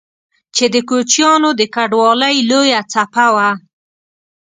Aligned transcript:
چې 0.55 0.65
د 0.73 0.75
کوچيانو 0.89 1.49
د 1.59 1.61
کډوالۍ 1.75 2.35
لويه 2.49 2.79
څپه 2.91 3.25
وه 3.35 3.49